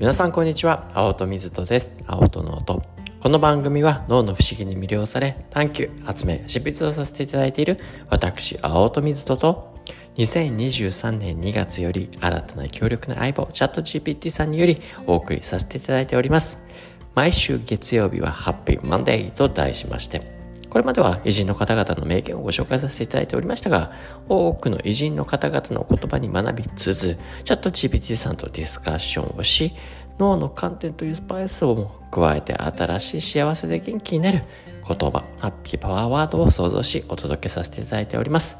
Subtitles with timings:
[0.00, 0.90] 皆さんこんにちは。
[0.94, 1.94] 青戸水戸です。
[2.06, 2.82] 青戸の音。
[3.20, 7.78] この番組は脳の不思議に魅了され探求発明執筆をさせていただいている
[8.08, 9.74] 私青戸水戸と
[10.16, 16.66] 2023年2月より新たな強力な相棒チャット GPT さんによりお送りさせていただいております。
[17.14, 20.40] 毎週月曜日はハッピーマンデーと題しまして
[20.70, 23.92] これまでは偉人の方々の名言をご紹介させていただいておりましたが、
[24.28, 29.72] 多くの偉人の方々の言葉に学びつつ、ChatGPT さんとディスカッションをし、
[30.20, 34.44] 脳の観点というスパイスを加えて新しい幸せで元気になる
[34.86, 38.58] 言葉、ハッピーパワーワードを創造しお届けさせていただいております。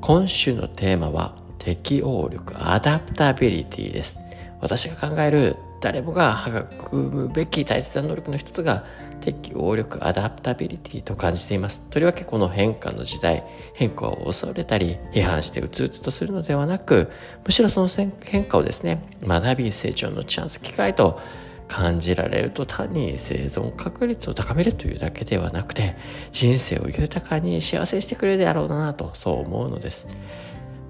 [0.00, 4.18] 今週のテーマは適応力、 adaptability です。
[4.60, 8.84] 私が考える誰もが育むべき大切な能力の一つが
[9.20, 11.80] 適応力 adaptability と感じています。
[11.90, 17.10] とりわけこの変化の時代変化を恐れたり批判してうつうつとするのではなく
[17.44, 17.88] むしろその
[18.24, 21.20] 変化をですね学び成長のチャンス機会と
[21.68, 25.96] 感じられると単に生存確率を高めるというだけではなくて
[26.32, 30.08] 人生を豊かに幸せにしてくれるであろうなとそう思うのです。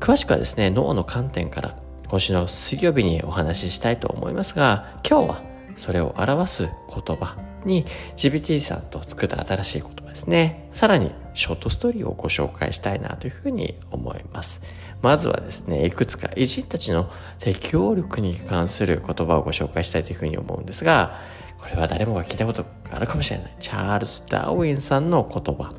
[0.00, 5.42] 詳しくはですね脳の観点から今週の水曜日にお話ししたいと思いますが今日は
[5.77, 7.84] それを表す言葉に
[8.17, 10.69] GPT さんと作った新しい言葉ですね。
[10.70, 14.62] さらにショートストーリーをご紹介したいなというふうに思います。
[15.03, 21.20] まずはですね、いくつか偉人たちの適応力に関する言葉をご紹介したいというふうに思うんですが、
[21.59, 23.55] これは誰もが聞いたことがあるかもしれない。
[23.61, 25.73] チャールズ・ダーウィンさんの言葉。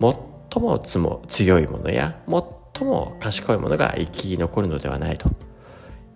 [0.00, 0.62] 最
[1.00, 2.20] も強いものや
[2.76, 5.30] 最も賢いものが生き残るのではないと。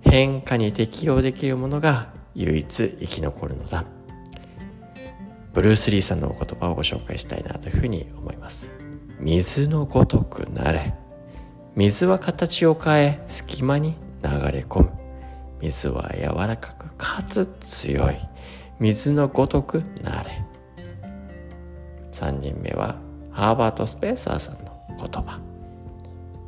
[0.00, 3.84] 変化に適応できるものが唯一生き残るのだ。
[5.52, 8.72] ブルース・リーさんのお言葉をご紹介したいなというふうに思います。
[9.20, 10.94] 水のごとくなれ。
[11.76, 14.90] 水は形を変え隙間に流れ込む。
[15.60, 18.16] 水は柔らかくかつ強い。
[18.80, 20.42] 水のごとくなれ。
[22.10, 22.96] 3人目は
[23.30, 25.40] ハーバート・スペーサーさんの言葉。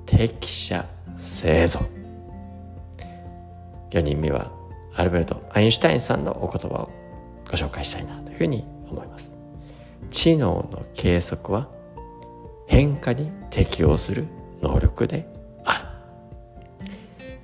[0.06, 0.84] 適者
[1.16, 1.84] 生存。
[3.90, 4.50] 4人目は
[4.94, 6.90] アルベルト・アインシュタインさんのお言葉を
[7.50, 9.34] ご紹介したいなというふうに思います。
[10.10, 11.68] 知能の計測は
[12.66, 14.26] 変化に適応する
[14.62, 15.26] 能力で
[15.64, 15.78] あ
[16.80, 16.86] る。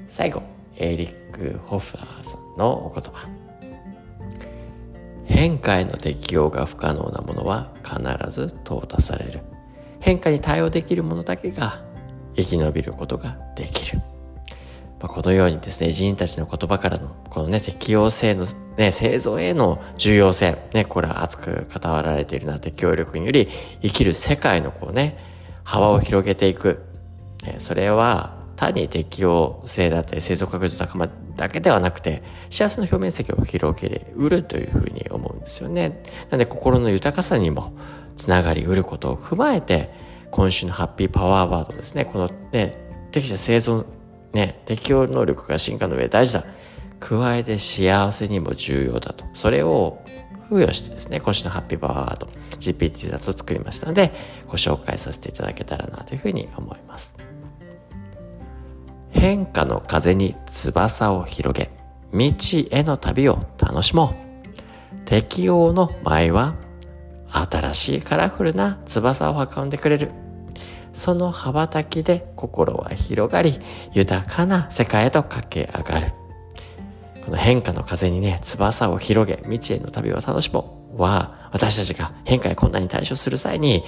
[0.06, 0.42] 最後
[0.76, 3.28] エリック・ホファーさんのお言葉。
[5.24, 7.98] 変化への適応が不可能なものは必
[8.30, 9.40] ず淘汰される。
[10.00, 11.82] 変化に対応できるものだけが
[12.36, 14.00] 生き延びることができる
[14.98, 18.46] まあ、このようにですね、人たちの言葉からの、このね、適応性の、
[18.78, 23.48] ね、製造への重要性、ね、これは熱く語られているな、適応力により
[23.82, 25.18] 生きる世界のこうね、
[25.64, 26.82] 幅を広げていく。
[27.44, 36.02] ね、それは、単に適応性だったり、生存確率高まだけではなくて、幸せの表面積を広げる、うるというふうに思うんですよね。
[36.30, 37.74] なので、心の豊かさにも
[38.16, 42.76] つながりうることを踏まえて、今週のハッピーパワーワードですね、このね、
[43.10, 43.86] 適者生存
[44.32, 46.44] ね、適応能力が進化の上大事だ。
[47.00, 49.24] 加えて幸せにも重要だと。
[49.34, 50.02] それを
[50.50, 52.28] 付与してですね、今週のハッピーパワーワード
[52.58, 54.12] GPT だと作りましたので、
[54.46, 57.14] ご紹介させていただけたらなというふうに思います。
[59.10, 61.70] 変化の風に翼を広げ、
[62.12, 64.26] 未知への旅を楽しもう。
[65.06, 66.54] 適応の前は、
[67.42, 70.10] 新しいカラフルな翼を運んでくれる。
[70.92, 73.58] その羽ばたきで心は広がり、
[73.92, 76.12] 豊かな世界へと駆け上がる。
[77.24, 83.82] この変化の風にね、翼を広げ、未知への旅を楽しもうは、私たちが変化や困難に対処する際に、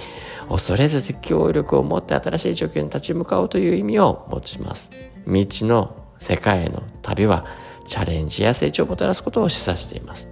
[0.49, 4.91] 恐れず適応力を持って新しい状況に立ち向かおうという意味を持ちます。
[5.25, 7.45] 未知の世界への旅は、
[7.87, 10.29] チャレンジや成長をもたらすことを示唆しています。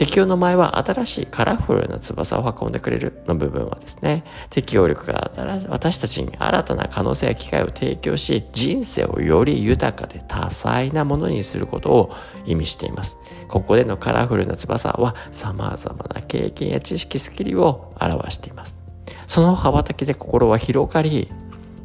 [0.00, 5.30] 適応の前は新しいカラフルな翼を運んでくれるの部分はですね、適応力が
[5.68, 12.14] 私たちに新たな可能性や機会を提供し、人生をより豊かで多彩なものにすることを
[12.46, 13.18] 意味しています。
[13.46, 18.80] ここでのカラフルな翼は様々な経験や知識、スキルを表しています。
[19.26, 21.30] その羽ばたきで心は広がり、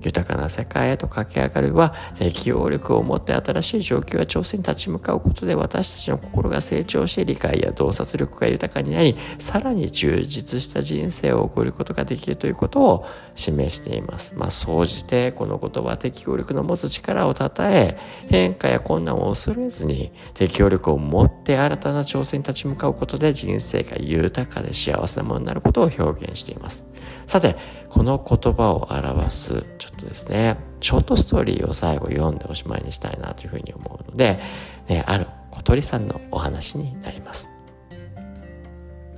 [0.05, 14.35] 豊かな世界へと駆け上がるは適応力を持って新しい状況や挑戦に立ち向かうことで私たちの心が成長し理解や洞察力が豊かになりさらに充実した人生を送ることができるということを示しています。
[14.35, 17.97] まあ、総じてこのことは適応力の持つ力をたたえ
[18.27, 26.85] 変化や困難を恐れずに適応力を持って新たな挑戦に立ち向かうことで人生が豊かで幸せなものになることを表現しています。
[27.25, 27.55] さて、
[27.89, 29.63] この言葉を表す
[30.05, 34.39] とですね、ショートストーリーを最後読んでおしまいにしたいなというふうに思うので、
[34.87, 37.49] ね、ある小鳥さんのお話になります。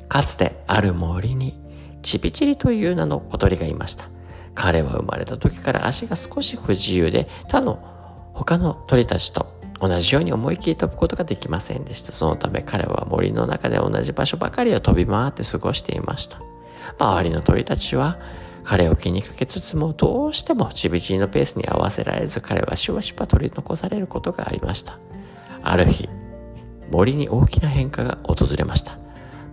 [0.07, 1.59] かつてある森に
[2.01, 4.05] チビチリという名の小鳥がいました。
[4.55, 12.13] 彼は生まれた時から足が少し不自由で他の他の鳥たちと同じように思い切り飛ぶことができませんでした。
[12.13, 16.39] そのため彼は森の中で同じ場所ばかりを飛び回って過ごしていました。
[16.97, 18.17] 周りの鳥たちは
[18.67, 24.99] 彼を気にかけつつもどうしてもちびちりのペースに合わせられず彼はしばしば取り残されることがありました。
[25.63, 26.09] ある日
[26.91, 28.97] 森に大きな変化が訪れました。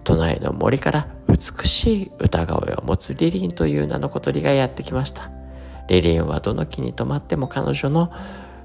[0.02, 5.30] 隣の森から美しい歌声を持つリリンという名の小鳥がやってきました。
[5.88, 8.12] リリンはどの木に止まっても彼女の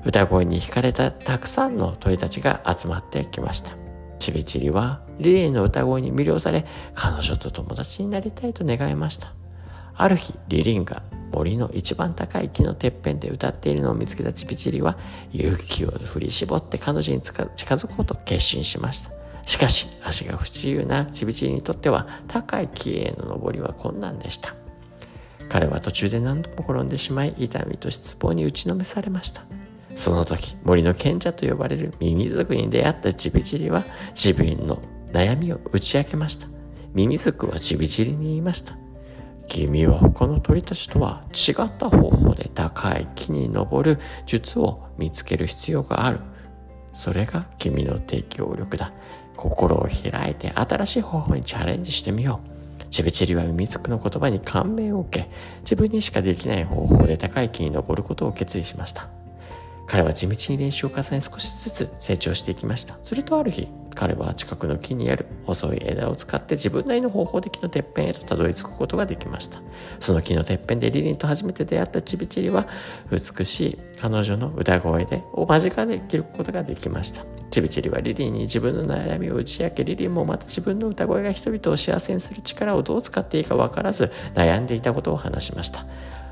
[0.04, 3.74] 歌声に惹かれたたくさんの鳥たちが集まってきました。
[4.18, 6.66] ちびちりはリリーの歌声に魅了され
[6.96, 9.36] 彼女と友達になりたいと願いました。
[10.00, 11.04] ある日リリンが
[11.34, 14.98] 森の一番高い木のてっぺんで歌っているのを見つけたちびちりは
[15.34, 19.12] 勇気を振り絞って彼女に近づこうと決心しました。
[19.46, 24.56] しかし足が不自由なちびちりにとっては高い木への登りは困難でした。
[25.50, 29.44] 彼は途中で何度も転んでしまい痛みと失望に打ちのめされました。
[29.96, 34.82] その時森の賢者と呼ばれるミミズクに出会ったちびちりは自分の
[35.12, 36.48] 悩みを打ち明けました。
[36.94, 38.78] ミミズクはちびちりに言いました。
[39.50, 46.20] 君は他の鳥たちとは違った方法で高い木に登る術を見つける必要がある。
[46.94, 48.94] それが君の適応力だ。
[49.36, 52.42] 心を開いて新しい方法にチャレンジしてみよ
[52.80, 52.86] う。
[52.90, 55.30] ちびちりはミミズクの言葉に感銘を受け
[55.62, 59.10] 自分にしかできない方法で高い木に登ることを決意しました。
[59.88, 62.98] 彼は地道に練習を重ね少しずつ成長していきました。
[63.04, 63.68] するとある日
[64.00, 69.62] 彼は近くの木にある細い枝を使って自分なりの方法で木のてっぺんへとたどり着くことができました。
[70.00, 72.66] その木のてっぺんでリリンと初めて出会ったチビチリは
[73.12, 77.26] 美しい彼女の歌声でを間近で切ることができました。
[77.52, 85.86] チビチリはリリンに自分の悩みを打ち明けリリンもまた自分の歌声が人々を幸せにする力をどう使っていいか分からず悩んでいたことを話しました。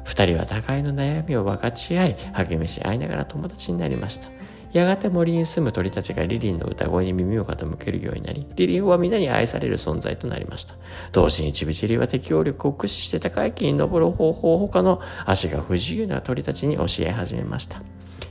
[0.06, 4.37] 二人は互いの悩みを分かち合い励みし合いながら友達になりました。
[4.74, 10.76] やがて森に住む鳥たちがリリンの歌声に耳を傾けるようになり、リリンは皆に愛される存在となりました。
[11.12, 17.82] 同時にチビチリは適応力を駆使して高い木に登る方法を他の足が不自由な鳥たちに教え始めました。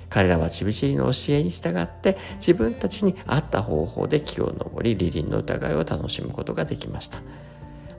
[0.08, 7.18] 彼らはチビチリの教えに従って自分たちに合った方法で木を登り、リリンの疑いを楽しむことができました。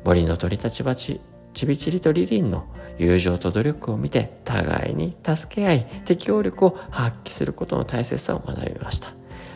[0.03, 1.19] 森の鳥たちはち
[1.57, 2.67] ちびちりとリリンの
[2.99, 9.09] 友情と努力を見て互いに助け合い適応力を発揮することの大切さを学びました。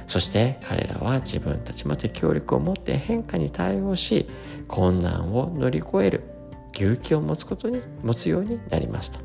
[0.07, 4.25] そして彼らは自分たちも適応力を持って変化に対応し
[4.67, 6.23] 困難を乗り越える
[6.73, 9.19] 勇気を持つことに持つようになりました。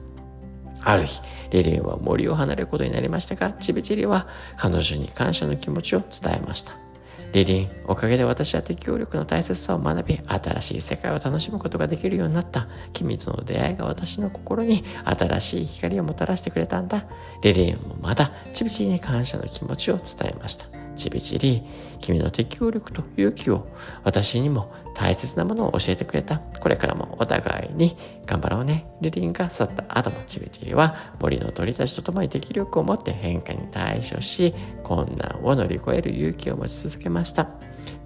[0.82, 1.22] ある日
[1.52, 6.85] リリンは森を離れることになりましたがちびちりは彼女に感謝の気持ちを伝えました。
[7.32, 12.68] リリン、おかげで私は適応力の大切さを学び、新しい世界を楽しむことができるようになった。
[12.92, 17.04] 君との出会いが私の心に新しい光をもたらしてくれたんだ。
[17.42, 20.85] リリンもまた、ちびちびに感謝の気持ちを伝えました。
[20.96, 21.62] ちびちり、
[22.00, 23.68] 君の適応力と勇気を
[24.02, 26.38] 私にも大切なものを教えてくれた。
[26.38, 28.86] これからもお互いに頑張ろうね。
[29.00, 37.48] リリンが去った後もちびちりは森の鳥たちと共に適力を持って変化に対処し、困難を乗り越える勇気を持ち続けました。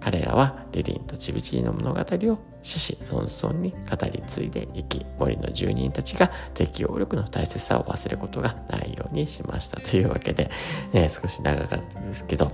[0.00, 10.50] 彼らはリリンとちびちりの物語を獅子孫孫に語り継いでいき森の住人たちが適応力の大切さを忘れることがないようにしましたというわけで、
[10.92, 12.50] ね、少し長かったですけど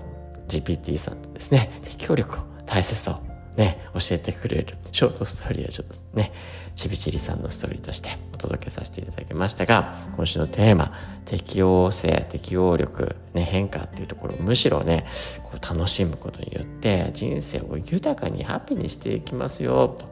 [0.49, 3.26] GPT さんとですね適応力を大切さを
[3.57, 6.33] ね、教えてくれるショートストーリーをちょっとね、
[6.75, 10.93] ちびちりさんのストーリーとしてお届けさせていただきましたが、今週のテーマ、
[11.25, 15.07] 適応性、適応力、ね、変化っていうところむしろね、
[15.43, 20.05] こう楽しむことによって人生を豊かにハッピーにしていきますよ、と。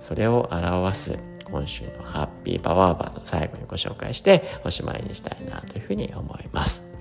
[0.00, 6.92] それを表す今週のハッピーパワーバーの最後にご紹介しておしまいにしたいなというふうに思います。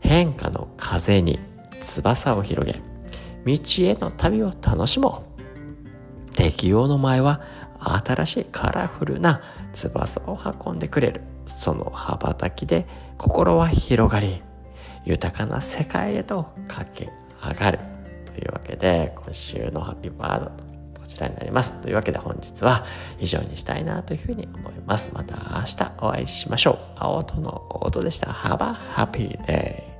[0.00, 1.38] 変化の風に
[1.80, 2.80] 翼を広げ、
[3.44, 5.24] 道への旅を楽しも
[6.30, 6.34] う。
[6.34, 7.40] 適応の前は
[7.80, 9.42] 新しいカラフルな
[9.72, 11.22] 翼を運んでくれる。
[11.46, 14.42] その羽ばたきで心は広がり
[15.04, 17.78] 豊かな世界へと駆け上がる。
[18.26, 20.50] というわけで今週のハッピーバード
[21.00, 21.80] こちらになります。
[21.82, 22.84] というわけで本日は
[23.18, 25.14] 以上にしたいなというふうに思います。
[25.14, 26.78] また明日お会いしましょう。
[26.96, 28.30] 青との音でした。
[28.30, 29.97] Have a happy day!